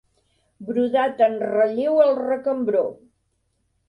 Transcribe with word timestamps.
Brodat 0.69 1.19
en 1.25 1.35
relleu 1.43 1.99
al 2.05 2.13
recambró. 2.21 2.83